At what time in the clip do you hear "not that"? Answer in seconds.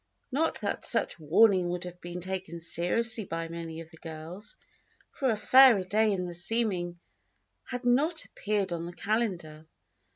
0.31-0.83